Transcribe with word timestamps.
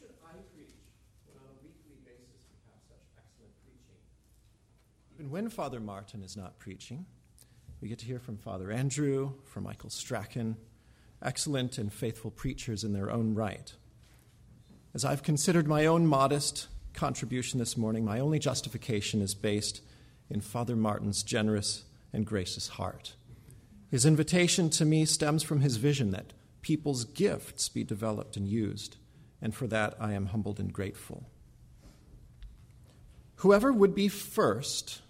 should 0.00 0.16
I 0.24 0.32
preach 0.54 0.72
when 1.26 1.36
on 1.36 1.52
a 1.52 1.56
weekly 1.62 2.00
basis 2.04 2.48
we 2.48 2.56
have 2.72 2.80
such 2.88 3.04
excellent 3.18 3.52
preaching? 3.62 4.00
Even 5.14 5.30
when 5.30 5.50
Father 5.50 5.80
Martin 5.80 6.22
is 6.22 6.36
not 6.36 6.58
preaching, 6.58 7.04
we 7.80 7.88
get 7.88 7.98
to 7.98 8.06
hear 8.06 8.18
from 8.18 8.38
Father 8.38 8.70
Andrew, 8.70 9.34
from 9.44 9.64
Michael 9.64 9.90
Strachan, 9.90 10.56
excellent 11.22 11.76
and 11.76 11.92
faithful 11.92 12.30
preachers 12.30 12.82
in 12.82 12.94
their 12.94 13.10
own 13.10 13.34
right. 13.34 13.74
As 14.94 15.04
I've 15.04 15.22
considered 15.22 15.68
my 15.68 15.86
own 15.86 16.06
modest 16.06 16.68
contribution 16.94 17.58
this 17.58 17.76
morning, 17.76 18.04
my 18.04 18.20
only 18.20 18.38
justification 18.38 19.20
is 19.20 19.34
based 19.34 19.82
in 20.30 20.40
Father 20.40 20.76
Martin's 20.76 21.22
generous 21.22 21.84
and 22.12 22.26
gracious 22.26 22.68
heart. 22.68 23.14
His 23.90 24.06
invitation 24.06 24.70
to 24.70 24.84
me 24.84 25.04
stems 25.04 25.42
from 25.42 25.60
his 25.60 25.76
vision 25.76 26.10
that 26.12 26.32
people's 26.62 27.04
gifts 27.04 27.68
be 27.68 27.84
developed 27.84 28.36
and 28.36 28.48
used, 28.48 28.96
and 29.42 29.54
for 29.54 29.66
that 29.68 29.94
I 30.00 30.12
am 30.12 30.26
humbled 30.26 30.60
and 30.60 30.72
grateful. 30.72 31.28
Whoever 33.36 33.72
would 33.72 33.94
be 33.94 34.08
first 34.08 35.00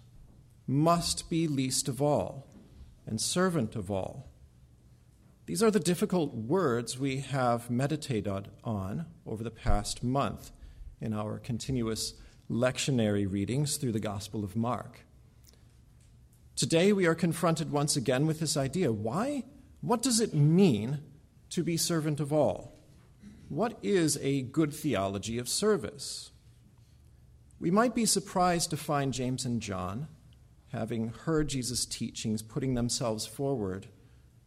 must 0.65 1.29
be 1.29 1.47
least 1.47 1.87
of 1.87 2.01
all 2.01 2.47
and 3.05 3.19
servant 3.19 3.75
of 3.75 3.91
all. 3.91 4.29
These 5.47 5.61
are 5.61 5.71
the 5.71 5.79
difficult 5.79 6.33
words 6.33 6.97
we 6.97 7.17
have 7.17 7.69
meditated 7.69 8.47
on 8.63 9.05
over 9.25 9.43
the 9.43 9.51
past 9.51 10.03
month 10.03 10.51
in 11.01 11.13
our 11.13 11.39
continuous 11.39 12.13
lectionary 12.49 13.29
readings 13.29 13.77
through 13.77 13.91
the 13.91 13.99
Gospel 13.99 14.43
of 14.43 14.55
Mark. 14.55 15.01
Today 16.55 16.93
we 16.93 17.05
are 17.05 17.15
confronted 17.15 17.71
once 17.71 17.95
again 17.95 18.27
with 18.27 18.39
this 18.39 18.55
idea. 18.55 18.91
Why? 18.93 19.43
What 19.81 20.01
does 20.01 20.19
it 20.19 20.33
mean 20.33 20.99
to 21.49 21.63
be 21.63 21.75
servant 21.75 22.19
of 22.19 22.31
all? 22.31 22.70
What 23.51 23.77
is 23.83 24.17
a 24.21 24.43
good 24.43 24.73
theology 24.73 25.37
of 25.37 25.49
service? 25.49 26.31
We 27.59 27.69
might 27.69 27.93
be 27.93 28.05
surprised 28.05 28.69
to 28.69 28.77
find 28.77 29.13
James 29.13 29.43
and 29.43 29.61
John, 29.61 30.07
having 30.71 31.09
heard 31.09 31.49
Jesus' 31.49 31.85
teachings, 31.85 32.41
putting 32.41 32.75
themselves 32.75 33.25
forward 33.25 33.87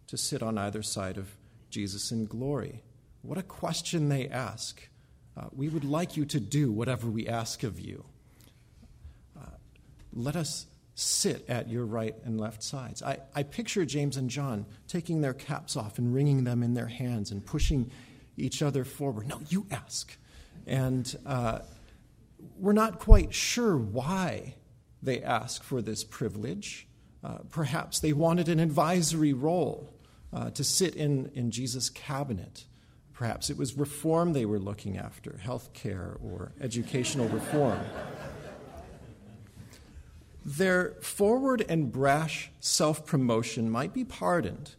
to 0.07 0.17
sit 0.17 0.43
on 0.43 0.57
either 0.57 0.83
side 0.83 1.19
of 1.19 1.37
Jesus 1.69 2.13
in 2.13 2.25
glory. 2.25 2.83
What 3.21 3.37
a 3.37 3.43
question 3.43 4.09
they 4.09 4.27
ask. 4.27 4.89
Uh, 5.37 5.49
we 5.53 5.69
would 5.69 5.85
like 5.85 6.17
you 6.17 6.25
to 6.25 6.41
do 6.41 6.73
whatever 6.73 7.07
we 7.07 7.29
ask 7.29 7.63
of 7.63 7.79
you. 7.79 8.07
Uh, 9.39 9.51
let 10.15 10.35
us 10.35 10.65
sit 10.95 11.45
at 11.47 11.69
your 11.69 11.85
right 11.85 12.15
and 12.25 12.41
left 12.41 12.63
sides. 12.63 13.03
I, 13.03 13.19
I 13.35 13.43
picture 13.43 13.85
James 13.85 14.17
and 14.17 14.31
John 14.31 14.65
taking 14.89 15.21
their 15.21 15.35
caps 15.35 15.77
off 15.77 15.99
and 15.99 16.15
wringing 16.15 16.45
them 16.45 16.63
in 16.63 16.73
their 16.73 16.87
hands 16.87 17.31
and 17.31 17.45
pushing 17.45 17.91
each 18.37 18.63
other 18.63 18.85
forward. 18.85 19.29
No, 19.29 19.41
you 19.49 19.67
ask. 19.71 20.17
And 20.67 21.15
uh, 21.27 21.61
we're 22.59 22.73
not 22.73 22.99
quite 22.99 23.35
sure 23.35 23.77
why 23.77 24.55
they 25.03 25.23
ask 25.23 25.63
for 25.63 25.83
this 25.83 26.05
privilege. 26.05 26.87
Uh, 27.23 27.39
perhaps 27.51 28.01
they 28.01 28.13
wanted 28.13 28.49
an 28.49 28.61
advisory 28.61 29.33
role 29.33 29.91
uh, 30.33 30.51
to 30.51 30.65
sit 30.65 30.95
in, 30.95 31.31
in 31.35 31.51
Jesus' 31.51 31.89
cabinet. 31.89 32.65
Perhaps 33.13 33.49
it 33.49 33.57
was 33.57 33.79
reform 33.79 34.33
they 34.33 34.45
were 34.45 34.59
looking 34.59 34.99
after, 34.99 35.39
health 35.39 35.73
care 35.73 36.17
or 36.23 36.53
educational 36.61 37.29
reform. 37.29 37.79
Their 40.45 40.91
forward 41.01 41.65
and 41.69 41.91
brash 41.91 42.51
self 42.61 43.07
promotion 43.07 43.71
might 43.71 43.95
be 43.95 44.05
pardoned 44.05 44.75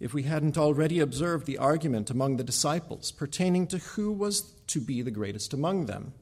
if 0.00 0.14
we 0.14 0.22
hadn't 0.24 0.56
already 0.56 1.00
observed 1.00 1.46
the 1.46 1.58
argument 1.58 2.10
among 2.10 2.36
the 2.36 2.44
disciples 2.44 3.10
pertaining 3.10 3.66
to 3.66 3.78
who 3.78 4.12
was 4.12 4.52
to 4.68 4.80
be 4.80 5.02
the 5.02 5.10
greatest 5.10 5.52
among 5.52 5.86
them. 5.86 6.12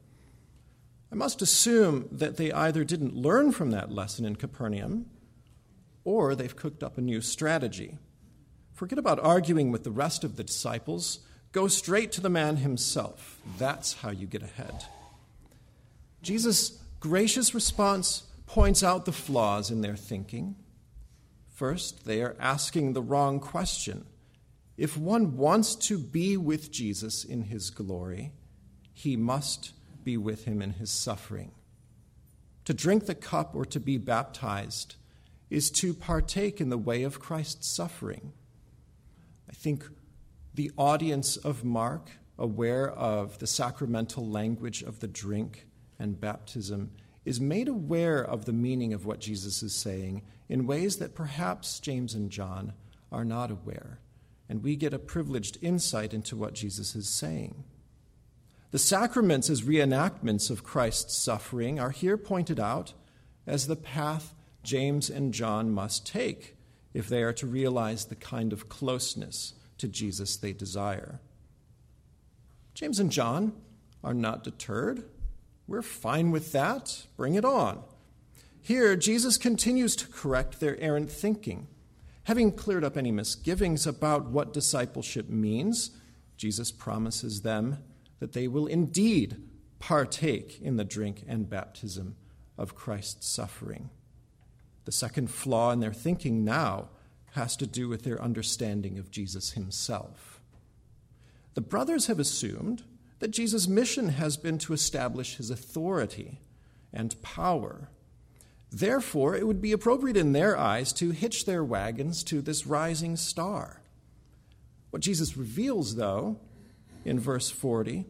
I 1.11 1.15
must 1.15 1.41
assume 1.41 2.07
that 2.11 2.37
they 2.37 2.51
either 2.51 2.83
didn't 2.83 3.15
learn 3.15 3.51
from 3.51 3.71
that 3.71 3.91
lesson 3.91 4.25
in 4.25 4.35
Capernaum 4.35 5.05
or 6.03 6.35
they've 6.35 6.55
cooked 6.55 6.83
up 6.83 6.97
a 6.97 7.01
new 7.01 7.21
strategy. 7.21 7.97
Forget 8.73 8.99
about 8.99 9.19
arguing 9.19 9.71
with 9.71 9.83
the 9.83 9.91
rest 9.91 10.23
of 10.23 10.35
the 10.35 10.43
disciples. 10.43 11.19
Go 11.51 11.67
straight 11.67 12.11
to 12.13 12.21
the 12.21 12.29
man 12.29 12.57
himself. 12.57 13.39
That's 13.57 13.93
how 13.95 14.11
you 14.11 14.27
get 14.27 14.43
ahead. 14.43 14.85
Jesus' 16.21 16.79
gracious 16.99 17.53
response 17.53 18.23
points 18.45 18.83
out 18.83 19.05
the 19.05 19.11
flaws 19.11 19.71
in 19.71 19.81
their 19.81 19.95
thinking. 19.95 20.55
First, 21.57 22.05
they 22.05 22.21
are 22.21 22.35
asking 22.39 22.93
the 22.93 23.01
wrong 23.01 23.39
question. 23.39 24.05
If 24.77 24.95
one 24.95 25.37
wants 25.37 25.73
to 25.87 25.97
be 25.97 26.37
with 26.37 26.71
Jesus 26.71 27.23
in 27.23 27.45
his 27.45 27.71
glory, 27.71 28.31
he 28.93 29.17
must 29.17 29.73
be 30.03 30.17
with 30.17 30.45
him 30.45 30.61
in 30.61 30.73
his 30.73 30.91
suffering. 30.91 31.53
To 32.65 32.75
drink 32.75 33.07
the 33.07 33.15
cup 33.15 33.55
or 33.55 33.65
to 33.65 33.79
be 33.79 33.97
baptized 33.97 34.97
is 35.49 35.71
to 35.71 35.95
partake 35.95 36.61
in 36.61 36.69
the 36.69 36.77
way 36.77 37.01
of 37.01 37.19
Christ's 37.19 37.75
suffering. 37.75 38.33
I 39.49 39.53
think 39.53 39.83
the 40.53 40.69
audience 40.77 41.37
of 41.37 41.63
Mark, 41.63 42.11
aware 42.37 42.87
of 42.87 43.39
the 43.39 43.47
sacramental 43.47 44.29
language 44.29 44.83
of 44.83 44.99
the 44.99 45.07
drink 45.07 45.65
and 45.97 46.21
baptism, 46.21 46.91
is 47.27 47.41
made 47.41 47.67
aware 47.67 48.23
of 48.23 48.45
the 48.45 48.53
meaning 48.53 48.93
of 48.93 49.05
what 49.05 49.19
Jesus 49.19 49.61
is 49.61 49.73
saying 49.73 50.21
in 50.47 50.65
ways 50.65 50.95
that 50.95 51.13
perhaps 51.13 51.81
James 51.81 52.13
and 52.15 52.31
John 52.31 52.71
are 53.11 53.25
not 53.25 53.51
aware. 53.51 53.99
And 54.47 54.63
we 54.63 54.77
get 54.77 54.93
a 54.93 54.99
privileged 54.99 55.57
insight 55.61 56.13
into 56.13 56.37
what 56.37 56.53
Jesus 56.53 56.95
is 56.95 57.09
saying. 57.09 57.65
The 58.71 58.79
sacraments, 58.79 59.49
as 59.49 59.63
reenactments 59.63 60.49
of 60.49 60.63
Christ's 60.63 61.17
suffering, 61.17 61.81
are 61.81 61.89
here 61.89 62.15
pointed 62.15 62.61
out 62.61 62.93
as 63.45 63.67
the 63.67 63.75
path 63.75 64.33
James 64.63 65.09
and 65.09 65.33
John 65.33 65.69
must 65.69 66.07
take 66.07 66.55
if 66.93 67.09
they 67.09 67.23
are 67.23 67.33
to 67.33 67.45
realize 67.45 68.05
the 68.05 68.15
kind 68.15 68.53
of 68.53 68.69
closeness 68.69 69.53
to 69.79 69.89
Jesus 69.89 70.37
they 70.37 70.53
desire. 70.53 71.19
James 72.73 73.01
and 73.01 73.11
John 73.11 73.51
are 74.01 74.13
not 74.13 74.45
deterred 74.45 75.03
we're 75.67 75.81
fine 75.81 76.31
with 76.31 76.51
that. 76.53 77.05
Bring 77.17 77.35
it 77.35 77.45
on. 77.45 77.83
Here, 78.61 78.95
Jesus 78.95 79.37
continues 79.37 79.95
to 79.97 80.07
correct 80.07 80.59
their 80.59 80.79
errant 80.79 81.11
thinking. 81.11 81.67
Having 82.23 82.53
cleared 82.53 82.83
up 82.83 82.97
any 82.97 83.11
misgivings 83.11 83.87
about 83.87 84.25
what 84.25 84.53
discipleship 84.53 85.29
means, 85.29 85.91
Jesus 86.35 86.71
promises 86.71 87.41
them 87.41 87.77
that 88.19 88.33
they 88.33 88.47
will 88.47 88.67
indeed 88.67 89.37
partake 89.79 90.59
in 90.61 90.75
the 90.77 90.83
drink 90.83 91.23
and 91.27 91.49
baptism 91.49 92.15
of 92.57 92.75
Christ's 92.75 93.27
suffering. 93.27 93.89
The 94.85 94.91
second 94.91 95.29
flaw 95.29 95.71
in 95.71 95.79
their 95.79 95.93
thinking 95.93 96.43
now 96.43 96.89
has 97.31 97.55
to 97.57 97.67
do 97.67 97.87
with 97.87 98.03
their 98.03 98.21
understanding 98.21 98.97
of 98.97 99.11
Jesus 99.11 99.51
himself. 99.51 100.41
The 101.53 101.61
brothers 101.61 102.07
have 102.07 102.19
assumed 102.19 102.83
that 103.19 103.31
Jesus' 103.31 103.67
mission 103.67 104.09
has 104.09 104.37
been 104.37 104.57
to 104.59 104.73
establish 104.73 105.37
his 105.37 105.49
authority 105.49 106.39
and 106.93 107.19
power. 107.21 107.89
Therefore, 108.71 109.35
it 109.35 109.47
would 109.47 109.61
be 109.61 109.71
appropriate 109.71 110.17
in 110.17 110.33
their 110.33 110.57
eyes 110.57 110.93
to 110.93 111.11
hitch 111.11 111.45
their 111.45 111.63
wagons 111.63 112.23
to 112.25 112.41
this 112.41 112.67
rising 112.67 113.15
star. 113.15 113.81
What 114.89 115.01
Jesus 115.01 115.37
reveals, 115.37 115.95
though, 115.95 116.39
in 117.05 117.19
verse 117.19 117.49
40, 117.49 118.05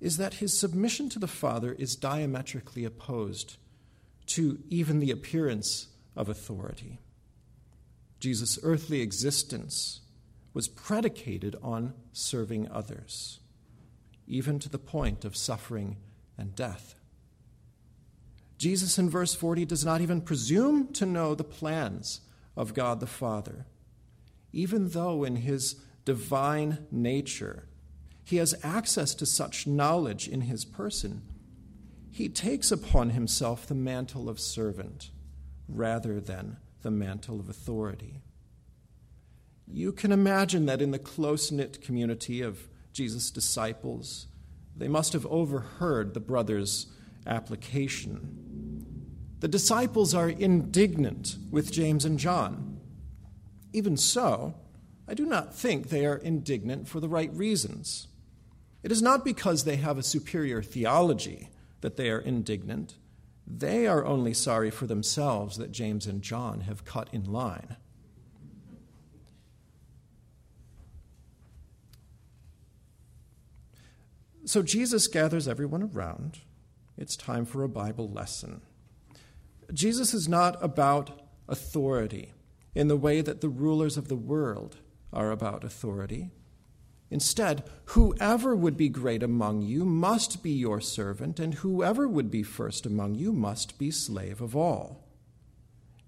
is 0.00 0.16
that 0.16 0.34
his 0.34 0.58
submission 0.58 1.08
to 1.10 1.18
the 1.18 1.28
Father 1.28 1.72
is 1.72 1.96
diametrically 1.96 2.84
opposed 2.84 3.56
to 4.26 4.58
even 4.68 5.00
the 5.00 5.10
appearance 5.10 5.88
of 6.16 6.28
authority. 6.28 6.98
Jesus' 8.18 8.58
earthly 8.62 9.00
existence 9.00 10.00
was 10.52 10.68
predicated 10.68 11.56
on 11.62 11.94
serving 12.12 12.68
others 12.70 13.39
even 14.30 14.60
to 14.60 14.68
the 14.68 14.78
point 14.78 15.24
of 15.24 15.36
suffering 15.36 15.96
and 16.38 16.54
death. 16.54 16.94
Jesus 18.56 18.96
in 18.98 19.10
verse 19.10 19.34
40 19.34 19.64
does 19.64 19.84
not 19.84 20.00
even 20.00 20.20
presume 20.20 20.92
to 20.92 21.04
know 21.04 21.34
the 21.34 21.44
plans 21.44 22.20
of 22.56 22.72
God 22.72 23.00
the 23.00 23.06
Father, 23.06 23.66
even 24.52 24.90
though 24.90 25.24
in 25.24 25.36
his 25.36 25.76
divine 26.04 26.86
nature 26.90 27.66
he 28.22 28.36
has 28.36 28.54
access 28.62 29.14
to 29.14 29.26
such 29.26 29.66
knowledge 29.66 30.28
in 30.28 30.42
his 30.42 30.64
person. 30.64 31.22
He 32.12 32.28
takes 32.28 32.70
upon 32.70 33.10
himself 33.10 33.66
the 33.66 33.74
mantle 33.74 34.28
of 34.28 34.38
servant 34.38 35.10
rather 35.68 36.20
than 36.20 36.58
the 36.82 36.90
mantle 36.92 37.40
of 37.40 37.48
authority. 37.48 38.22
You 39.66 39.92
can 39.92 40.12
imagine 40.12 40.66
that 40.66 40.82
in 40.82 40.92
the 40.92 40.98
close 40.98 41.50
knit 41.50 41.82
community 41.82 42.40
of 42.42 42.68
Jesus' 43.00 43.30
disciples. 43.30 44.26
They 44.76 44.86
must 44.86 45.14
have 45.14 45.24
overheard 45.24 46.12
the 46.12 46.20
brothers' 46.20 46.88
application. 47.26 49.06
The 49.38 49.48
disciples 49.48 50.14
are 50.14 50.28
indignant 50.28 51.38
with 51.50 51.72
James 51.72 52.04
and 52.04 52.18
John. 52.18 52.78
Even 53.72 53.96
so, 53.96 54.54
I 55.08 55.14
do 55.14 55.24
not 55.24 55.54
think 55.54 55.88
they 55.88 56.04
are 56.04 56.18
indignant 56.18 56.88
for 56.88 57.00
the 57.00 57.08
right 57.08 57.32
reasons. 57.32 58.08
It 58.82 58.92
is 58.92 59.00
not 59.00 59.24
because 59.24 59.64
they 59.64 59.76
have 59.76 59.96
a 59.96 60.02
superior 60.02 60.60
theology 60.60 61.48
that 61.80 61.96
they 61.96 62.10
are 62.10 62.20
indignant. 62.20 62.96
They 63.46 63.86
are 63.86 64.04
only 64.04 64.34
sorry 64.34 64.70
for 64.70 64.86
themselves 64.86 65.56
that 65.56 65.72
James 65.72 66.06
and 66.06 66.20
John 66.20 66.60
have 66.62 66.84
cut 66.84 67.08
in 67.14 67.24
line. 67.24 67.76
So 74.44 74.62
Jesus 74.62 75.06
gathers 75.06 75.46
everyone 75.46 75.82
around. 75.82 76.40
It's 76.96 77.16
time 77.16 77.44
for 77.44 77.62
a 77.62 77.68
Bible 77.68 78.08
lesson. 78.08 78.62
Jesus 79.72 80.14
is 80.14 80.28
not 80.28 80.62
about 80.62 81.22
authority 81.48 82.32
in 82.74 82.88
the 82.88 82.96
way 82.96 83.20
that 83.20 83.40
the 83.40 83.48
rulers 83.48 83.96
of 83.96 84.08
the 84.08 84.16
world 84.16 84.78
are 85.12 85.30
about 85.30 85.64
authority. 85.64 86.30
Instead, 87.10 87.64
whoever 87.86 88.54
would 88.54 88.76
be 88.76 88.88
great 88.88 89.22
among 89.22 89.62
you 89.62 89.84
must 89.84 90.42
be 90.42 90.52
your 90.52 90.80
servant, 90.80 91.40
and 91.40 91.54
whoever 91.54 92.06
would 92.06 92.30
be 92.30 92.42
first 92.42 92.86
among 92.86 93.16
you 93.16 93.32
must 93.32 93.78
be 93.78 93.90
slave 93.90 94.40
of 94.40 94.54
all. 94.54 95.08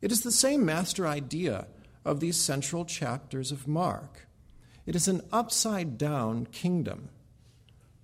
It 0.01 0.13
is 0.13 0.23
the 0.23 0.31
same 0.31 0.65
master 0.65 1.07
idea 1.07 1.67
of 2.05 2.21
these 2.21 2.37
central 2.37 2.85
chapters 2.85 3.51
of 3.51 3.69
Mark. 3.69 4.29
It 4.87 4.95
is 4.95 5.09
an 5.09 5.23
upside 5.33 5.99
down 5.99 6.47
kingdom. 6.47 7.09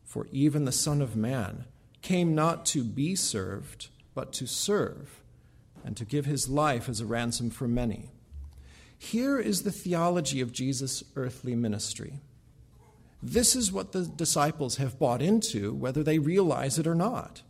For 0.09 0.27
even 0.33 0.65
the 0.65 0.73
Son 0.73 1.03
of 1.03 1.17
Man 1.17 1.67
came 2.01 2.35
not 2.35 2.65
to 2.67 2.83
be 2.83 3.15
served, 3.15 3.89
but 4.15 4.33
to 4.33 4.47
serve, 4.47 5.21
and 5.85 5.99
to 5.99 6.07
give 6.07 6.25
his 6.25 6.49
life 6.49 6.89
as 6.89 7.03
a 7.03 7.07
ransom 7.07 7.51
for 7.51 7.69
many. 7.69 8.09
Here 8.97 9.39
is 9.39 9.63
the 9.63 9.71
theology 9.71 10.41
of 10.41 10.51
Jesus' 10.51 11.05
earthly 11.15 11.55
ministry. 11.55 12.21
This 13.23 13.55
is 13.55 13.71
what 13.71 13.93
the 13.93 14.07
disciples 14.07 14.79
have 14.79 14.99
bought 14.99 15.21
into, 15.21 15.75
whether 15.75 16.03
they 16.03 16.19
realize 16.19 16.79
it 16.79 16.87
or 16.87 16.95
not. 16.95 17.43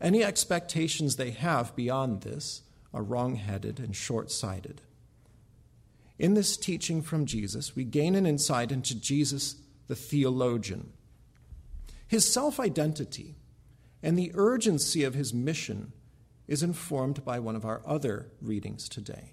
Any 0.00 0.24
expectations 0.24 1.16
they 1.16 1.32
have 1.32 1.76
beyond 1.76 2.22
this 2.22 2.62
are 2.94 3.02
wrong 3.02 3.36
headed 3.36 3.78
and 3.78 3.94
short 3.94 4.30
sighted. 4.30 4.80
In 6.18 6.32
this 6.32 6.56
teaching 6.56 7.02
from 7.02 7.26
Jesus, 7.26 7.76
we 7.76 7.84
gain 7.84 8.14
an 8.14 8.24
insight 8.24 8.72
into 8.72 8.98
Jesus, 8.98 9.56
the 9.86 9.94
theologian. 9.94 10.94
His 12.06 12.30
self 12.30 12.60
identity 12.60 13.36
and 14.02 14.18
the 14.18 14.32
urgency 14.34 15.04
of 15.04 15.14
his 15.14 15.34
mission 15.34 15.92
is 16.46 16.62
informed 16.62 17.24
by 17.24 17.38
one 17.38 17.56
of 17.56 17.64
our 17.64 17.82
other 17.84 18.30
readings 18.40 18.88
today. 18.88 19.32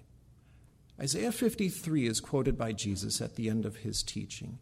Isaiah 1.00 1.32
53 1.32 2.06
is 2.06 2.20
quoted 2.20 2.56
by 2.56 2.72
Jesus 2.72 3.20
at 3.20 3.36
the 3.36 3.48
end 3.48 3.64
of 3.64 3.78
his 3.78 4.02
teaching 4.02 4.58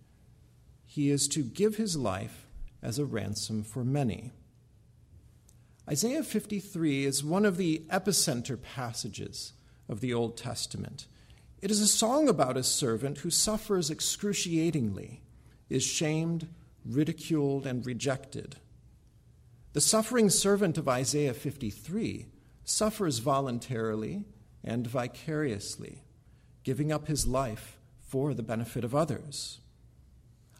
he 0.92 1.08
is 1.08 1.26
to 1.26 1.42
give 1.42 1.76
his 1.76 1.96
life 1.96 2.46
as 2.82 2.98
a 2.98 3.06
ransom 3.06 3.62
for 3.62 3.82
many. 3.82 4.30
Isaiah 5.88 6.22
53 6.22 7.06
is 7.06 7.24
one 7.24 7.46
of 7.46 7.56
the 7.56 7.82
epicenter 7.88 8.60
passages 8.60 9.54
of 9.88 10.00
the 10.00 10.12
Old 10.12 10.36
Testament. 10.36 11.06
It 11.62 11.70
is 11.70 11.80
a 11.80 11.88
song 11.88 12.28
about 12.28 12.58
a 12.58 12.62
servant 12.62 13.16
who 13.18 13.30
suffers 13.30 13.90
excruciatingly, 13.90 15.22
is 15.70 15.82
shamed, 15.82 16.46
ridiculed, 16.84 17.66
and 17.66 17.84
rejected. 17.86 18.56
The 19.72 19.80
suffering 19.80 20.28
servant 20.30 20.76
of 20.78 20.88
Isaiah 20.88 21.34
53 21.34 22.26
suffers 22.64 23.18
voluntarily 23.18 24.24
and 24.62 24.86
vicariously, 24.86 26.02
giving 26.62 26.92
up 26.92 27.08
his 27.08 27.26
life 27.26 27.78
for 28.00 28.34
the 28.34 28.42
benefit 28.42 28.84
of 28.84 28.94
others. 28.94 29.60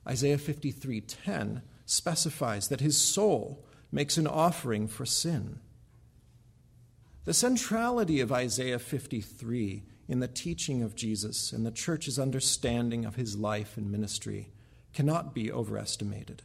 Isaiah 0.07 0.39
53:10 0.39 1.63
specifies 1.85 2.69
that 2.69 2.81
his 2.81 2.97
soul 2.97 3.65
makes 3.91 4.17
an 4.17 4.27
offering 4.27 4.89
for 4.89 5.05
sin. 5.05 5.61
The 7.25 7.35
centrality 7.35 8.21
of 8.21 8.33
Isaiah 8.33 8.79
53 8.79 9.85
in 10.09 10.21
the 10.21 10.29
teaching 10.29 10.83
of 10.83 10.97
Jesus 10.97 11.53
and 11.53 11.65
the 11.65 11.71
church's 11.71 12.19
understanding 12.19 13.05
of 13.05 13.15
his 13.15 13.37
life 13.37 13.77
and 13.77 13.93
ministry 13.93 14.51
cannot 14.93 15.35
be 15.35 15.51
overestimated. 15.51 16.43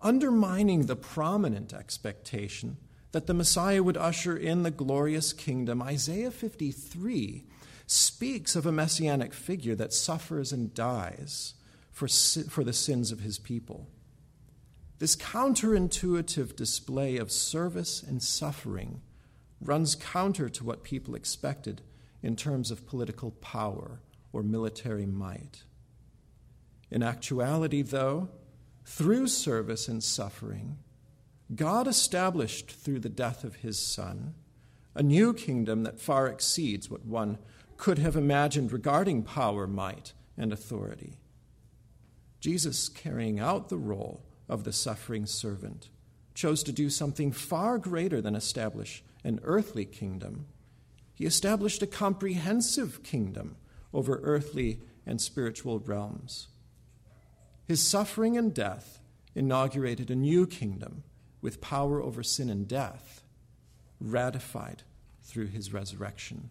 Undermining 0.00 0.86
the 0.86 0.96
prominent 0.96 1.72
expectation 1.72 2.76
that 3.12 3.26
the 3.26 3.34
Messiah 3.34 3.82
would 3.82 3.96
usher 3.96 4.36
in 4.36 4.62
the 4.62 4.70
glorious 4.70 5.32
kingdom, 5.32 5.80
Isaiah 5.80 6.30
53 6.30 7.44
speaks 7.86 8.56
of 8.56 8.66
a 8.66 8.72
messianic 8.72 9.32
figure 9.32 9.74
that 9.74 9.92
suffers 9.92 10.52
and 10.52 10.74
dies 10.74 11.54
for, 11.92 12.08
for 12.08 12.64
the 12.64 12.72
sins 12.72 13.12
of 13.12 13.20
his 13.20 13.38
people. 13.38 13.86
This 14.98 15.16
counterintuitive 15.16 16.56
display 16.56 17.16
of 17.16 17.30
service 17.30 18.02
and 18.02 18.22
suffering 18.22 19.00
runs 19.60 19.94
counter 19.94 20.48
to 20.48 20.64
what 20.64 20.82
people 20.82 21.14
expected 21.14 21.82
in 22.22 22.36
terms 22.36 22.70
of 22.70 22.86
political 22.86 23.30
power 23.30 24.00
or 24.32 24.42
military 24.42 25.06
might. 25.06 25.62
In 26.94 27.02
actuality, 27.02 27.82
though, 27.82 28.28
through 28.84 29.26
service 29.26 29.88
and 29.88 30.00
suffering, 30.00 30.78
God 31.52 31.88
established 31.88 32.70
through 32.70 33.00
the 33.00 33.08
death 33.08 33.42
of 33.42 33.56
his 33.56 33.80
Son 33.80 34.34
a 34.94 35.02
new 35.02 35.34
kingdom 35.34 35.82
that 35.82 35.98
far 35.98 36.28
exceeds 36.28 36.88
what 36.88 37.04
one 37.04 37.38
could 37.76 37.98
have 37.98 38.14
imagined 38.14 38.72
regarding 38.72 39.24
power, 39.24 39.66
might, 39.66 40.12
and 40.38 40.52
authority. 40.52 41.18
Jesus, 42.38 42.88
carrying 42.88 43.40
out 43.40 43.70
the 43.70 43.76
role 43.76 44.24
of 44.48 44.62
the 44.62 44.72
suffering 44.72 45.26
servant, 45.26 45.88
chose 46.32 46.62
to 46.62 46.70
do 46.70 46.88
something 46.88 47.32
far 47.32 47.76
greater 47.76 48.20
than 48.20 48.36
establish 48.36 49.02
an 49.24 49.40
earthly 49.42 49.84
kingdom. 49.84 50.46
He 51.12 51.26
established 51.26 51.82
a 51.82 51.88
comprehensive 51.88 53.02
kingdom 53.02 53.56
over 53.92 54.20
earthly 54.22 54.78
and 55.04 55.20
spiritual 55.20 55.80
realms. 55.80 56.46
His 57.66 57.82
suffering 57.82 58.36
and 58.36 58.52
death 58.52 59.00
inaugurated 59.34 60.10
a 60.10 60.16
new 60.16 60.46
kingdom 60.46 61.02
with 61.40 61.60
power 61.60 62.02
over 62.02 62.22
sin 62.22 62.50
and 62.50 62.68
death, 62.68 63.22
ratified 64.00 64.82
through 65.22 65.46
his 65.46 65.72
resurrection. 65.72 66.50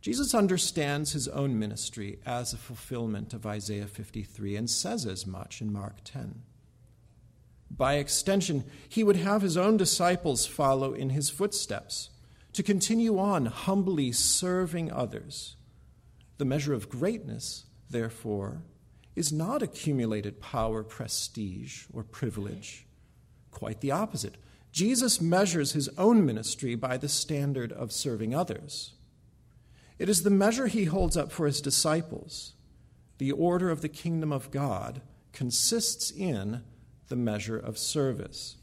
Jesus 0.00 0.34
understands 0.34 1.12
his 1.12 1.28
own 1.28 1.58
ministry 1.58 2.18
as 2.24 2.52
a 2.52 2.58
fulfillment 2.58 3.34
of 3.34 3.44
Isaiah 3.44 3.86
53 3.86 4.56
and 4.56 4.70
says 4.70 5.04
as 5.04 5.26
much 5.26 5.60
in 5.60 5.72
Mark 5.72 5.96
10. 6.04 6.42
By 7.70 7.94
extension, 7.94 8.64
he 8.88 9.04
would 9.04 9.16
have 9.16 9.42
his 9.42 9.56
own 9.56 9.76
disciples 9.76 10.46
follow 10.46 10.92
in 10.94 11.10
his 11.10 11.30
footsteps, 11.30 12.10
to 12.52 12.62
continue 12.62 13.18
on 13.18 13.46
humbly 13.46 14.10
serving 14.10 14.90
others. 14.90 15.56
The 16.38 16.44
measure 16.44 16.74
of 16.74 16.88
greatness, 16.88 17.66
therefore, 17.88 18.62
is 19.16 19.32
not 19.32 19.62
accumulated 19.62 20.40
power, 20.40 20.82
prestige, 20.82 21.84
or 21.92 22.02
privilege. 22.04 22.86
Quite 23.50 23.80
the 23.80 23.90
opposite. 23.90 24.36
Jesus 24.72 25.20
measures 25.20 25.72
his 25.72 25.88
own 25.98 26.24
ministry 26.24 26.74
by 26.74 26.96
the 26.96 27.08
standard 27.08 27.72
of 27.72 27.92
serving 27.92 28.34
others. 28.34 28.92
It 29.98 30.08
is 30.08 30.22
the 30.22 30.30
measure 30.30 30.66
he 30.68 30.84
holds 30.84 31.16
up 31.16 31.32
for 31.32 31.46
his 31.46 31.60
disciples. 31.60 32.54
The 33.18 33.32
order 33.32 33.70
of 33.70 33.82
the 33.82 33.88
kingdom 33.88 34.32
of 34.32 34.50
God 34.50 35.02
consists 35.32 36.10
in 36.10 36.62
the 37.08 37.16
measure 37.16 37.58
of 37.58 37.76
service. 37.76 38.56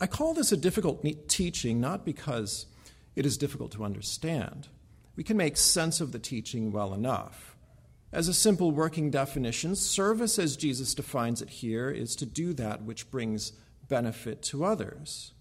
I 0.00 0.06
call 0.06 0.34
this 0.34 0.52
a 0.52 0.56
difficult 0.56 1.04
teaching 1.26 1.80
not 1.80 2.04
because 2.04 2.66
it 3.16 3.26
is 3.26 3.36
difficult 3.36 3.72
to 3.72 3.84
understand. 3.84 4.68
We 5.16 5.24
can 5.24 5.36
make 5.36 5.56
sense 5.56 6.00
of 6.00 6.12
the 6.12 6.20
teaching 6.20 6.70
well 6.70 6.94
enough. 6.94 7.56
As 8.12 8.28
a 8.28 8.34
simple 8.34 8.70
working 8.70 9.10
definition, 9.10 9.76
service, 9.76 10.38
as 10.38 10.56
Jesus 10.56 10.94
defines 10.94 11.42
it 11.42 11.50
here, 11.50 11.90
is 11.90 12.16
to 12.16 12.26
do 12.26 12.52
that 12.54 12.82
which 12.82 13.10
brings 13.10 13.52
benefit 13.88 14.42
to 14.42 14.64
others 14.64 15.32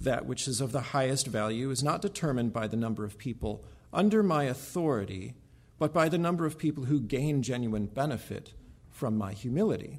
that 0.00 0.26
which 0.26 0.46
is 0.46 0.60
of 0.60 0.72
the 0.72 0.80
highest 0.80 1.26
value 1.26 1.70
is 1.70 1.82
not 1.82 2.02
determined 2.02 2.52
by 2.52 2.66
the 2.66 2.76
number 2.76 3.04
of 3.04 3.18
people 3.18 3.64
under 3.92 4.22
my 4.22 4.44
authority, 4.44 5.34
but 5.78 5.92
by 5.92 6.08
the 6.08 6.18
number 6.18 6.46
of 6.46 6.58
people 6.58 6.84
who 6.84 7.00
gain 7.00 7.42
genuine 7.42 7.86
benefit 7.86 8.52
from 8.90 9.16
my 9.16 9.32
humility. 9.32 9.98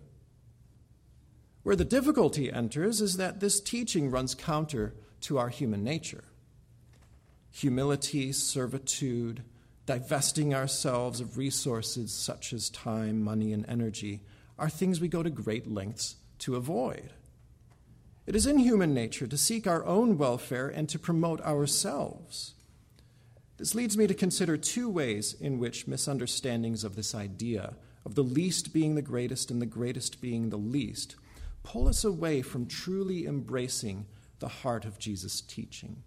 Where 1.63 1.75
the 1.75 1.85
difficulty 1.85 2.51
enters 2.51 3.01
is 3.01 3.17
that 3.17 3.39
this 3.39 3.59
teaching 3.59 4.09
runs 4.09 4.35
counter 4.35 4.95
to 5.21 5.37
our 5.37 5.49
human 5.49 5.83
nature. 5.83 6.23
Humility, 7.51 8.31
servitude, 8.31 9.43
divesting 9.89 10.53
ourselves 10.53 11.19
of 11.19 11.35
resources 11.35 12.11
such 12.11 12.53
as 12.53 12.69
time, 12.69 13.19
money, 13.19 13.51
and 13.51 13.67
energy 13.67 14.21
are 14.59 14.69
things 14.69 15.01
we 15.01 15.07
go 15.07 15.23
to 15.23 15.31
great 15.31 15.65
lengths 15.65 16.17
to 16.37 16.55
avoid. 16.55 17.11
It 18.27 18.35
is 18.35 18.45
in 18.45 18.59
human 18.59 18.93
nature 18.93 19.25
to 19.25 19.35
seek 19.35 19.65
our 19.65 19.83
own 19.83 20.19
welfare 20.19 20.67
and 20.67 20.87
to 20.89 20.99
promote 20.99 21.41
ourselves. 21.41 22.53
This 23.57 23.73
leads 23.73 23.97
me 23.97 24.05
to 24.05 24.13
consider 24.13 24.57
two 24.57 24.87
ways 24.87 25.33
in 25.33 25.57
which 25.57 25.87
misunderstandings 25.87 26.83
of 26.83 26.95
this 26.95 27.15
idea 27.15 27.73
of 28.05 28.13
the 28.13 28.23
least 28.23 28.71
being 28.71 28.93
the 28.93 29.01
greatest 29.01 29.49
and 29.49 29.59
the 29.59 29.65
greatest 29.65 30.21
being 30.21 30.51
the 30.51 30.57
least, 30.57 31.15
pull 31.63 31.87
us 31.87 32.03
away 32.03 32.43
from 32.43 32.67
truly 32.67 33.25
embracing 33.25 34.05
the 34.37 34.49
heart 34.49 34.85
of 34.85 34.99
Jesus' 34.99 35.41
teaching. 35.41 36.03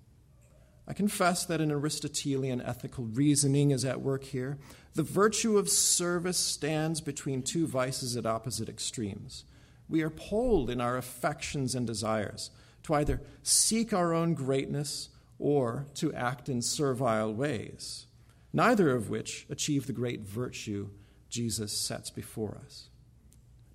I 0.86 0.92
confess 0.94 1.44
that 1.46 1.60
an 1.60 1.70
Aristotelian 1.70 2.60
ethical 2.60 3.04
reasoning 3.04 3.70
is 3.70 3.84
at 3.84 4.00
work 4.00 4.24
here. 4.24 4.58
The 4.94 5.02
virtue 5.02 5.56
of 5.56 5.68
service 5.68 6.38
stands 6.38 7.00
between 7.00 7.42
two 7.42 7.66
vices 7.66 8.16
at 8.16 8.26
opposite 8.26 8.68
extremes. 8.68 9.44
We 9.88 10.02
are 10.02 10.10
pulled 10.10 10.70
in 10.70 10.80
our 10.80 10.96
affections 10.96 11.74
and 11.74 11.86
desires 11.86 12.50
to 12.84 12.94
either 12.94 13.20
seek 13.42 13.92
our 13.92 14.12
own 14.12 14.34
greatness 14.34 15.08
or 15.38 15.86
to 15.94 16.12
act 16.14 16.48
in 16.48 16.62
servile 16.62 17.32
ways, 17.32 18.06
neither 18.52 18.94
of 18.94 19.08
which 19.08 19.46
achieve 19.50 19.86
the 19.86 19.92
great 19.92 20.20
virtue 20.20 20.88
Jesus 21.28 21.72
sets 21.72 22.10
before 22.10 22.60
us. 22.64 22.88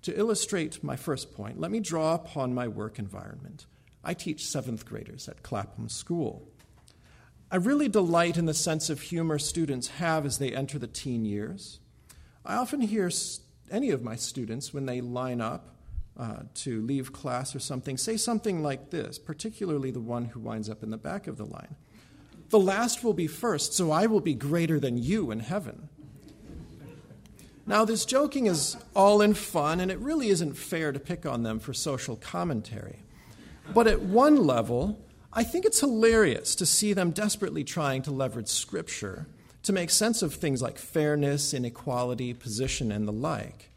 To 0.02 0.16
illustrate 0.16 0.84
my 0.84 0.96
first 0.96 1.34
point, 1.34 1.58
let 1.58 1.70
me 1.70 1.80
draw 1.80 2.14
upon 2.14 2.54
my 2.54 2.68
work 2.68 2.98
environment. 2.98 3.66
I 4.04 4.14
teach 4.14 4.46
seventh 4.46 4.86
graders 4.86 5.28
at 5.28 5.42
Clapham 5.42 5.88
School. 5.88 6.48
I 7.50 7.56
really 7.56 7.88
delight 7.88 8.36
in 8.36 8.44
the 8.44 8.54
sense 8.54 8.90
of 8.90 9.00
humor 9.00 9.38
students 9.38 9.88
have 9.88 10.26
as 10.26 10.38
they 10.38 10.54
enter 10.54 10.78
the 10.78 10.86
teen 10.86 11.24
years. 11.24 11.80
I 12.44 12.56
often 12.56 12.82
hear 12.82 13.10
any 13.70 13.90
of 13.90 14.02
my 14.02 14.16
students, 14.16 14.74
when 14.74 14.86
they 14.86 15.00
line 15.00 15.40
up 15.40 15.76
uh, 16.18 16.40
to 16.54 16.82
leave 16.82 17.12
class 17.12 17.54
or 17.54 17.58
something, 17.58 17.96
say 17.96 18.16
something 18.16 18.62
like 18.62 18.90
this, 18.90 19.18
particularly 19.18 19.90
the 19.90 20.00
one 20.00 20.26
who 20.26 20.40
winds 20.40 20.68
up 20.68 20.82
in 20.82 20.90
the 20.90 20.98
back 20.98 21.26
of 21.26 21.36
the 21.36 21.44
line 21.44 21.76
The 22.50 22.58
last 22.58 23.04
will 23.04 23.14
be 23.14 23.26
first, 23.26 23.72
so 23.74 23.90
I 23.90 24.06
will 24.06 24.20
be 24.20 24.34
greater 24.34 24.80
than 24.80 24.98
you 24.98 25.30
in 25.30 25.40
heaven. 25.40 25.88
Now, 27.66 27.84
this 27.84 28.06
joking 28.06 28.46
is 28.46 28.76
all 28.96 29.20
in 29.20 29.34
fun, 29.34 29.80
and 29.80 29.90
it 29.90 29.98
really 29.98 30.28
isn't 30.28 30.54
fair 30.54 30.90
to 30.90 30.98
pick 30.98 31.26
on 31.26 31.42
them 31.42 31.60
for 31.60 31.74
social 31.74 32.16
commentary. 32.16 33.00
But 33.74 33.86
at 33.86 34.00
one 34.00 34.46
level, 34.46 34.98
I 35.32 35.44
think 35.44 35.64
it's 35.64 35.80
hilarious 35.80 36.54
to 36.56 36.66
see 36.66 36.92
them 36.92 37.10
desperately 37.10 37.64
trying 37.64 38.02
to 38.02 38.10
leverage 38.10 38.48
Scripture 38.48 39.26
to 39.62 39.72
make 39.72 39.90
sense 39.90 40.22
of 40.22 40.34
things 40.34 40.62
like 40.62 40.78
fairness, 40.78 41.52
inequality, 41.52 42.32
position, 42.32 42.90
and 42.90 43.06
the 43.06 43.12
like. 43.12 43.70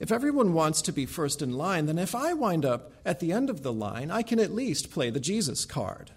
If 0.00 0.10
everyone 0.10 0.52
wants 0.54 0.82
to 0.82 0.92
be 0.92 1.06
first 1.06 1.42
in 1.42 1.52
line, 1.52 1.86
then 1.86 1.98
if 1.98 2.14
I 2.14 2.32
wind 2.32 2.64
up 2.64 2.92
at 3.04 3.20
the 3.20 3.32
end 3.32 3.50
of 3.50 3.62
the 3.62 3.72
line, 3.72 4.10
I 4.10 4.22
can 4.22 4.40
at 4.40 4.54
least 4.54 4.90
play 4.90 5.10
the 5.10 5.20
Jesus 5.20 5.64
card. 5.64 6.10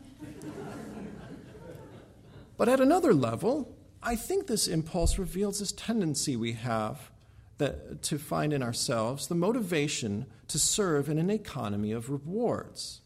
but 2.57 2.69
at 2.69 2.79
another 2.79 3.13
level, 3.13 3.75
I 4.01 4.15
think 4.15 4.47
this 4.47 4.67
impulse 4.67 5.19
reveals 5.19 5.59
this 5.59 5.71
tendency 5.71 6.35
we 6.35 6.53
have 6.53 7.11
that, 7.57 8.01
to 8.03 8.17
find 8.17 8.53
in 8.53 8.63
ourselves 8.63 9.27
the 9.27 9.35
motivation 9.35 10.25
to 10.47 10.57
serve 10.57 11.09
in 11.09 11.17
an 11.17 11.29
economy 11.29 11.91
of 11.91 12.09
rewards. 12.09 13.01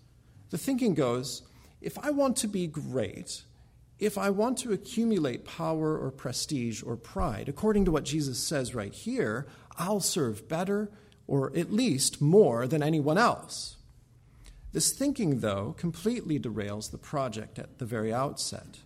The 0.49 0.57
thinking 0.57 0.93
goes 0.93 1.43
if 1.81 1.97
I 1.97 2.11
want 2.11 2.37
to 2.37 2.47
be 2.47 2.67
great, 2.67 3.43
if 3.99 4.17
I 4.17 4.29
want 4.29 4.57
to 4.59 4.73
accumulate 4.73 5.45
power 5.45 5.97
or 5.97 6.11
prestige 6.11 6.83
or 6.83 6.95
pride, 6.95 7.49
according 7.49 7.85
to 7.85 7.91
what 7.91 8.05
Jesus 8.05 8.39
says 8.39 8.75
right 8.75 8.93
here, 8.93 9.47
I'll 9.77 9.99
serve 9.99 10.47
better 10.47 10.89
or 11.27 11.55
at 11.55 11.71
least 11.71 12.21
more 12.21 12.67
than 12.67 12.81
anyone 12.81 13.17
else. 13.17 13.77
This 14.71 14.91
thinking, 14.91 15.39
though, 15.39 15.75
completely 15.77 16.39
derails 16.39 16.91
the 16.91 16.97
project 16.97 17.57
at 17.57 17.79
the 17.79 17.85
very 17.85 18.13
outset. 18.13 18.79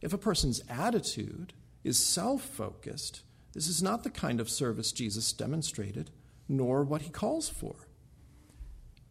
If 0.00 0.12
a 0.12 0.18
person's 0.18 0.62
attitude 0.68 1.52
is 1.84 1.98
self 1.98 2.42
focused, 2.42 3.22
this 3.52 3.68
is 3.68 3.82
not 3.82 4.04
the 4.04 4.10
kind 4.10 4.40
of 4.40 4.48
service 4.48 4.92
Jesus 4.92 5.32
demonstrated, 5.32 6.10
nor 6.48 6.82
what 6.82 7.02
he 7.02 7.10
calls 7.10 7.48
for. 7.48 7.87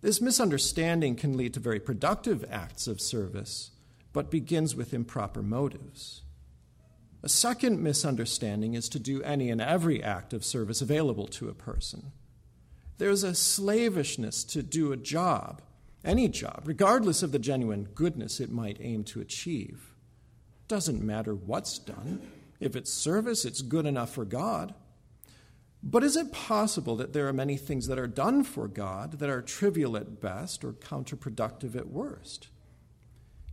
This 0.02 0.22
misunderstanding 0.22 1.16
can 1.16 1.36
lead 1.36 1.54
to 1.56 1.60
very 1.60 1.80
productive 1.80 2.46
acts 2.52 2.88
of 2.88 3.02
service, 3.02 3.72
but 4.14 4.30
begins 4.30 4.76
with 4.76 4.94
improper 4.94 5.42
motives. 5.42 6.22
A 7.24 7.30
second 7.30 7.82
misunderstanding 7.82 8.76
is 8.76 8.88
to 8.90 9.00
do 9.00 9.24
any 9.24 9.50
and 9.50 9.60
every 9.60 10.04
act 10.04 10.34
of 10.34 10.46
service 10.46 10.82
available 10.82 11.28
to 11.28 11.50
a 11.50 11.54
person. 11.54 12.12
There's 13.00 13.24
a 13.24 13.34
slavishness 13.34 14.44
to 14.46 14.64
do 14.64 14.92
a 14.92 14.98
job, 14.98 15.62
any 16.06 16.28
job, 16.28 16.64
regardless 16.66 17.24
of 17.24 17.32
the 17.32 17.40
genuine 17.40 17.90
goodness 17.96 18.40
it 18.40 18.52
might 18.52 18.78
aim 18.80 19.04
to 19.06 19.22
achieve. 19.22 19.94
Doesn't 20.68 21.04
matter 21.04 21.34
what's 21.34 21.80
done. 21.80 22.22
If 22.60 22.76
it's 22.76 22.92
service, 22.92 23.46
it's 23.46 23.62
good 23.62 23.86
enough 23.86 24.14
for 24.14 24.26
God. 24.26 24.74
But 25.90 26.04
is 26.04 26.18
it 26.18 26.34
possible 26.34 26.98
that 26.98 27.14
there 27.14 27.30
are 27.30 27.34
many 27.34 27.56
things 27.56 27.88
that 27.88 27.98
are 27.98 28.08
done 28.08 28.44
for 28.44 28.68
God 28.68 29.20
that 29.20 29.30
are 29.30 29.42
trivial 29.42 29.96
at 29.96 30.20
best 30.20 30.66
or 30.66 30.74
counterproductive 30.74 31.78
at 31.78 31.88
worst? 31.88 32.50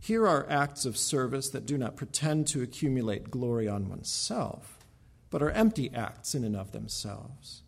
Here 0.01 0.27
are 0.27 0.45
acts 0.49 0.83
of 0.83 0.97
service 0.97 1.49
that 1.51 1.65
do 1.65 1.77
not 1.77 1.95
pretend 1.95 2.47
to 2.47 2.61
accumulate 2.61 3.31
glory 3.31 3.69
on 3.69 3.87
oneself, 3.87 4.85
but 5.29 5.41
are 5.41 5.49
empty 5.51 5.89
acts 5.93 6.35
in 6.35 6.43
and 6.43 6.57
of 6.57 6.73
themselves. 6.73 7.63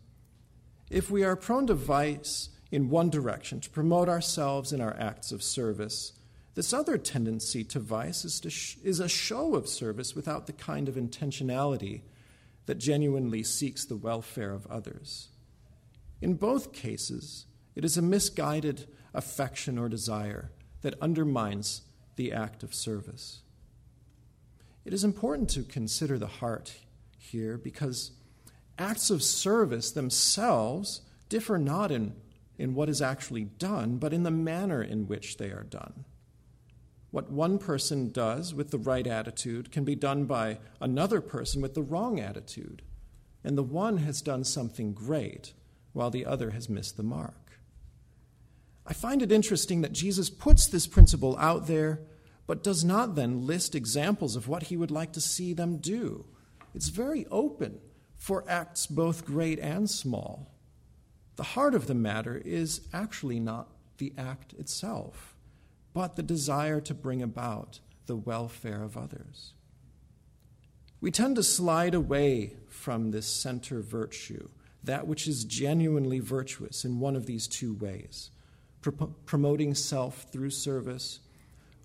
If 0.90 1.10
we 1.10 1.24
are 1.24 1.34
prone 1.34 1.66
to 1.68 1.74
vice 1.74 2.50
in 2.70 2.90
one 2.90 3.08
direction, 3.08 3.60
to 3.60 3.70
promote 3.70 4.10
ourselves 4.10 4.70
in 4.70 4.82
our 4.82 4.94
acts 5.00 5.32
of 5.32 5.42
service, 5.42 6.12
this 6.54 6.74
other 6.74 6.98
tendency 6.98 7.64
to 7.64 7.80
vice 7.80 8.22
is, 8.22 8.38
to 8.40 8.50
sh- 8.50 8.76
is 8.84 9.00
a 9.00 9.08
show 9.08 9.54
of 9.54 9.66
service 9.66 10.14
without 10.14 10.46
the 10.46 10.52
kind 10.52 10.90
of 10.90 10.96
intentionality 10.96 12.02
that 12.68 12.76
genuinely 12.76 13.42
seeks 13.42 13.86
the 13.86 13.96
welfare 13.96 14.52
of 14.52 14.66
others. 14.66 15.28
In 16.20 16.34
both 16.34 16.74
cases, 16.74 17.46
it 17.74 17.82
is 17.82 17.96
a 17.96 18.02
misguided 18.02 18.86
affection 19.14 19.78
or 19.78 19.88
desire 19.88 20.52
that 20.82 21.00
undermines 21.00 21.80
the 22.16 22.30
act 22.30 22.62
of 22.62 22.74
service. 22.74 23.40
It 24.84 24.92
is 24.92 25.02
important 25.02 25.48
to 25.50 25.62
consider 25.62 26.18
the 26.18 26.26
heart 26.26 26.74
here 27.16 27.56
because 27.56 28.10
acts 28.78 29.08
of 29.08 29.22
service 29.22 29.90
themselves 29.90 31.00
differ 31.30 31.56
not 31.56 31.90
in, 31.90 32.16
in 32.58 32.74
what 32.74 32.90
is 32.90 33.00
actually 33.00 33.44
done, 33.44 33.96
but 33.96 34.12
in 34.12 34.24
the 34.24 34.30
manner 34.30 34.82
in 34.82 35.08
which 35.08 35.38
they 35.38 35.48
are 35.48 35.64
done. 35.64 36.04
What 37.10 37.30
one 37.30 37.58
person 37.58 38.12
does 38.12 38.52
with 38.52 38.70
the 38.70 38.78
right 38.78 39.06
attitude 39.06 39.72
can 39.72 39.84
be 39.84 39.94
done 39.94 40.26
by 40.26 40.58
another 40.80 41.20
person 41.20 41.62
with 41.62 41.74
the 41.74 41.82
wrong 41.82 42.20
attitude. 42.20 42.82
And 43.42 43.56
the 43.56 43.62
one 43.62 43.98
has 43.98 44.20
done 44.20 44.44
something 44.44 44.92
great, 44.92 45.54
while 45.92 46.10
the 46.10 46.26
other 46.26 46.50
has 46.50 46.68
missed 46.68 46.96
the 46.96 47.02
mark. 47.02 47.60
I 48.86 48.92
find 48.92 49.22
it 49.22 49.32
interesting 49.32 49.80
that 49.82 49.92
Jesus 49.92 50.28
puts 50.28 50.66
this 50.66 50.86
principle 50.86 51.36
out 51.38 51.66
there, 51.66 52.00
but 52.46 52.62
does 52.62 52.84
not 52.84 53.14
then 53.14 53.46
list 53.46 53.74
examples 53.74 54.36
of 54.36 54.48
what 54.48 54.64
he 54.64 54.76
would 54.76 54.90
like 54.90 55.12
to 55.12 55.20
see 55.20 55.52
them 55.52 55.78
do. 55.78 56.26
It's 56.74 56.88
very 56.88 57.26
open 57.30 57.80
for 58.16 58.44
acts 58.48 58.86
both 58.86 59.24
great 59.24 59.58
and 59.58 59.88
small. 59.88 60.54
The 61.36 61.42
heart 61.42 61.74
of 61.74 61.86
the 61.86 61.94
matter 61.94 62.42
is 62.44 62.82
actually 62.92 63.40
not 63.40 63.68
the 63.98 64.12
act 64.18 64.52
itself 64.54 65.37
but 65.98 66.14
the 66.14 66.22
desire 66.22 66.80
to 66.80 66.94
bring 66.94 67.20
about 67.20 67.80
the 68.06 68.14
welfare 68.14 68.84
of 68.84 68.96
others. 68.96 69.52
We 71.00 71.10
tend 71.10 71.34
to 71.34 71.42
slide 71.42 71.92
away 71.92 72.52
from 72.68 73.10
this 73.10 73.26
center 73.26 73.80
virtue, 73.80 74.48
that 74.84 75.08
which 75.08 75.26
is 75.26 75.42
genuinely 75.42 76.20
virtuous 76.20 76.84
in 76.84 77.00
one 77.00 77.16
of 77.16 77.26
these 77.26 77.48
two 77.48 77.74
ways 77.74 78.30
pro- 78.80 79.08
promoting 79.26 79.74
self 79.74 80.26
through 80.30 80.50
service 80.50 81.18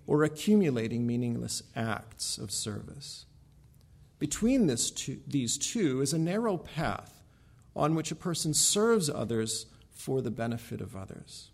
or 0.06 0.22
accumulating 0.22 1.08
meaningless 1.08 1.64
acts 1.74 2.38
of 2.38 2.52
service. 2.52 3.26
Between 4.20 4.68
two, 4.76 5.18
these 5.26 5.58
two 5.58 6.02
is 6.02 6.12
a 6.12 6.18
narrow 6.18 6.56
path 6.56 7.20
on 7.74 7.96
which 7.96 8.12
a 8.12 8.14
person 8.14 8.54
serves 8.54 9.10
others 9.10 9.66
for 9.90 10.22
the 10.22 10.30
benefit 10.30 10.80
of 10.80 10.94
others. 10.94 11.50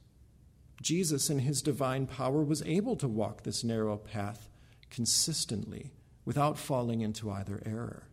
Jesus, 0.80 1.28
in 1.28 1.40
his 1.40 1.62
divine 1.62 2.06
power, 2.06 2.42
was 2.42 2.62
able 2.62 2.96
to 2.96 3.08
walk 3.08 3.42
this 3.42 3.62
narrow 3.62 3.96
path 3.96 4.48
consistently 4.90 5.92
without 6.24 6.58
falling 6.58 7.00
into 7.00 7.30
either 7.30 7.62
error. 7.64 8.04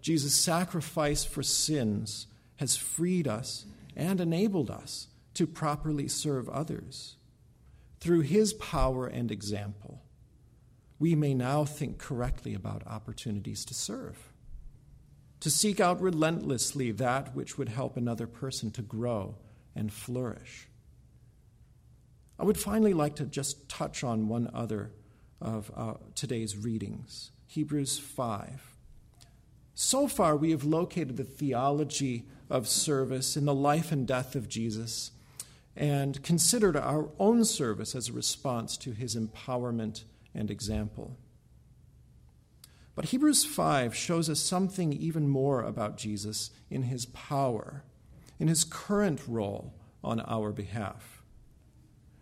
Jesus' 0.00 0.34
sacrifice 0.34 1.24
for 1.24 1.42
sins 1.42 2.26
has 2.56 2.76
freed 2.76 3.26
us 3.26 3.66
and 3.96 4.20
enabled 4.20 4.70
us 4.70 5.08
to 5.34 5.46
properly 5.46 6.08
serve 6.08 6.48
others. 6.48 7.16
Through 8.00 8.20
his 8.20 8.52
power 8.54 9.06
and 9.06 9.30
example, 9.30 10.02
we 10.98 11.14
may 11.14 11.34
now 11.34 11.64
think 11.64 11.98
correctly 11.98 12.54
about 12.54 12.86
opportunities 12.86 13.64
to 13.66 13.74
serve, 13.74 14.32
to 15.40 15.50
seek 15.50 15.80
out 15.80 16.00
relentlessly 16.00 16.92
that 16.92 17.34
which 17.34 17.58
would 17.58 17.68
help 17.68 17.96
another 17.96 18.26
person 18.26 18.70
to 18.72 18.82
grow 18.82 19.36
and 19.74 19.92
flourish. 19.92 20.68
I 22.40 22.44
would 22.44 22.58
finally 22.58 22.94
like 22.94 23.16
to 23.16 23.26
just 23.26 23.68
touch 23.68 24.02
on 24.02 24.26
one 24.26 24.50
other 24.54 24.92
of 25.42 25.70
uh, 25.76 25.94
today's 26.14 26.56
readings 26.56 27.32
Hebrews 27.46 27.98
5. 27.98 28.76
So 29.74 30.08
far, 30.08 30.36
we 30.36 30.50
have 30.52 30.64
located 30.64 31.18
the 31.18 31.24
theology 31.24 32.24
of 32.48 32.66
service 32.66 33.36
in 33.36 33.44
the 33.44 33.54
life 33.54 33.92
and 33.92 34.06
death 34.06 34.34
of 34.34 34.48
Jesus 34.48 35.10
and 35.76 36.22
considered 36.22 36.76
our 36.78 37.10
own 37.18 37.44
service 37.44 37.94
as 37.94 38.08
a 38.08 38.14
response 38.14 38.78
to 38.78 38.92
his 38.92 39.16
empowerment 39.16 40.04
and 40.34 40.50
example. 40.50 41.18
But 42.94 43.06
Hebrews 43.06 43.44
5 43.44 43.94
shows 43.94 44.30
us 44.30 44.40
something 44.40 44.94
even 44.94 45.28
more 45.28 45.62
about 45.62 45.98
Jesus 45.98 46.50
in 46.70 46.84
his 46.84 47.04
power, 47.06 47.84
in 48.38 48.48
his 48.48 48.64
current 48.64 49.20
role 49.28 49.74
on 50.02 50.20
our 50.20 50.52
behalf. 50.52 51.19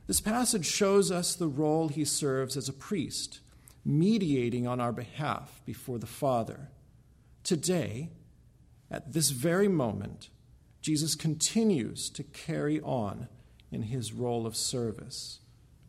This 0.08 0.20
passage 0.22 0.64
shows 0.64 1.12
us 1.12 1.34
the 1.34 1.46
role 1.46 1.88
he 1.88 2.06
serves 2.06 2.56
as 2.56 2.66
a 2.66 2.72
priest, 2.72 3.40
mediating 3.84 4.66
on 4.66 4.80
our 4.80 4.90
behalf 4.90 5.60
before 5.66 5.98
the 5.98 6.06
Father. 6.06 6.70
Today, 7.44 8.08
at 8.90 9.12
this 9.12 9.28
very 9.28 9.68
moment, 9.68 10.30
Jesus 10.80 11.14
continues 11.14 12.08
to 12.08 12.22
carry 12.22 12.80
on 12.80 13.28
in 13.70 13.82
his 13.82 14.14
role 14.14 14.46
of 14.46 14.56
service, 14.56 15.40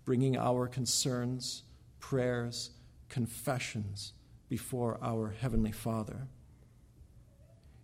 bringing 0.03 0.35
our 0.35 0.67
concerns, 0.67 1.63
prayers, 2.01 2.71
confessions 3.07 4.11
before 4.49 4.99
our 5.01 5.29
Heavenly 5.29 5.71
Father. 5.71 6.27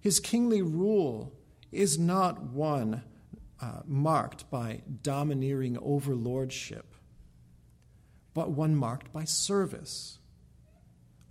His 0.01 0.19
kingly 0.19 0.61
rule 0.61 1.31
is 1.71 1.97
not 1.97 2.43
one 2.43 3.03
uh, 3.61 3.81
marked 3.85 4.49
by 4.49 4.81
domineering 5.01 5.77
overlordship, 5.77 6.93
but 8.33 8.51
one 8.51 8.75
marked 8.75 9.13
by 9.13 9.23
service. 9.23 10.19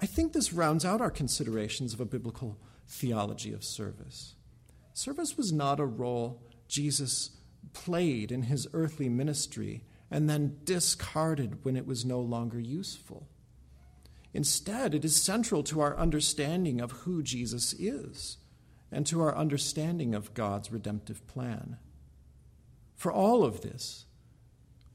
I 0.01 0.07
think 0.07 0.33
this 0.33 0.53
rounds 0.53 0.85
out 0.85 1.01
our 1.01 1.11
considerations 1.11 1.93
of 1.95 2.01
a 2.01 2.07
biblical 2.07 2.59
theology 2.89 3.53
of 3.53 3.65
service. 3.65 4.35
Service 4.93 5.37
was 5.37 5.53
not 5.53 5.81
a 5.81 5.87
role 5.87 6.43
Jesus 6.69 7.31
played 7.73 8.31
in 8.31 8.45
his 8.45 8.69
earthly 8.73 9.09
ministry 9.09 9.85
and 10.11 10.29
then 10.29 10.59
discarded 10.65 11.65
when 11.65 11.77
it 11.77 11.87
was 11.87 12.05
no 12.05 12.21
longer 12.21 12.61
useful. 12.61 13.29
Instead, 14.33 14.95
it 14.95 15.05
is 15.05 15.21
central 15.21 15.63
to 15.63 15.81
our 15.81 15.97
understanding 15.97 16.81
of 16.81 16.91
who 16.91 17.23
Jesus 17.23 17.73
is 17.75 18.39
and 18.91 19.07
to 19.07 19.21
our 19.21 19.35
understanding 19.37 20.15
of 20.15 20.35
God's 20.35 20.71
redemptive 20.71 21.27
plan. 21.27 21.79
For 22.95 23.13
all 23.13 23.45
of 23.45 23.61
this, 23.61 24.07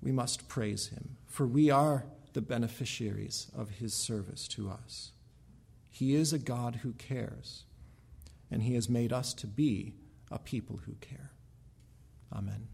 we 0.02 0.12
must 0.12 0.48
praise 0.48 0.88
him, 0.88 1.18
for 1.28 1.46
we 1.46 1.70
are 1.70 2.06
the 2.34 2.42
beneficiaries 2.42 3.48
of 3.56 3.70
his 3.72 3.94
service 3.94 4.48
to 4.50 4.70
us. 4.70 5.12
He 5.90 6.16
is 6.16 6.32
a 6.32 6.40
God 6.40 6.78
who 6.78 6.94
cares, 6.94 7.64
and 8.50 8.64
he 8.64 8.76
has 8.76 8.90
made 8.90 9.12
us 9.12 9.34
to 9.36 9.48
be 9.48 9.96
a 10.32 10.40
people 10.40 10.82
who 10.86 10.94
care. 11.02 11.32
Amen. 12.32 12.68